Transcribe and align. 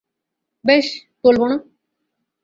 বেশ, 0.65 0.87
বলবো 1.23 1.45
না। 1.47 1.57